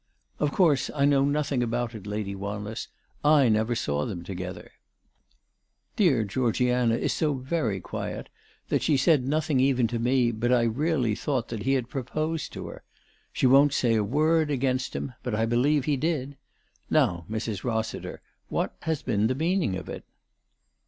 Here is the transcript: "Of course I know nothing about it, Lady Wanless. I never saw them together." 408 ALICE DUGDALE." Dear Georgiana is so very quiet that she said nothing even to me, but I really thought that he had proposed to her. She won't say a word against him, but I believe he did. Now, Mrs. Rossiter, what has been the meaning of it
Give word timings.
"Of 0.39 0.51
course 0.51 0.89
I 0.95 1.05
know 1.05 1.23
nothing 1.25 1.61
about 1.61 1.93
it, 1.93 2.07
Lady 2.07 2.33
Wanless. 2.33 2.87
I 3.23 3.49
never 3.49 3.75
saw 3.75 4.03
them 4.03 4.23
together." 4.23 4.71
408 5.95 5.95
ALICE 5.95 5.95
DUGDALE." 5.95 5.95
Dear 6.15 6.23
Georgiana 6.23 6.95
is 6.95 7.13
so 7.13 7.35
very 7.35 7.79
quiet 7.79 8.29
that 8.69 8.81
she 8.81 8.97
said 8.97 9.27
nothing 9.27 9.59
even 9.59 9.85
to 9.89 9.99
me, 9.99 10.31
but 10.31 10.51
I 10.51 10.63
really 10.63 11.13
thought 11.13 11.49
that 11.49 11.61
he 11.61 11.73
had 11.73 11.87
proposed 11.87 12.51
to 12.53 12.65
her. 12.69 12.81
She 13.31 13.45
won't 13.45 13.73
say 13.73 13.93
a 13.93 14.03
word 14.03 14.49
against 14.49 14.95
him, 14.95 15.13
but 15.21 15.35
I 15.35 15.45
believe 15.45 15.85
he 15.85 15.97
did. 15.97 16.35
Now, 16.89 17.25
Mrs. 17.29 17.63
Rossiter, 17.63 18.21
what 18.49 18.75
has 18.79 19.03
been 19.03 19.27
the 19.27 19.35
meaning 19.35 19.75
of 19.75 19.87
it 19.87 20.03